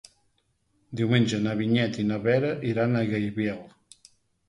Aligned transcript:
Diumenge 1.01 1.41
na 1.45 1.55
Vinyet 1.61 2.01
i 2.01 2.09
na 2.15 2.19
Vera 2.27 2.53
iran 2.73 2.97
a 2.97 3.07
Gaibiel. 3.15 3.65